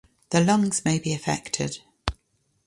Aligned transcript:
The 0.31 0.41
lungs 0.43 0.83
may 0.83 0.97
be 0.97 1.13
affected. 1.13 1.77